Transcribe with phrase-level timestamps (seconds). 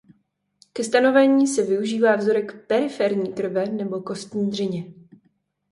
[0.73, 4.93] Ke stanovení se využívá vzorek periferní krve nebo kostní dřeně.